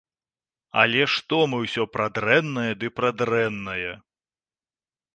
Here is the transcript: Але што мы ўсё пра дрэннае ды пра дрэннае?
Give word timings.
Але 0.83 1.01
што 1.17 1.41
мы 1.51 1.59
ўсё 1.65 1.87
пра 1.97 2.05
дрэннае 2.17 2.67
ды 2.83 2.87
пра 2.99 3.09
дрэннае? 3.23 3.89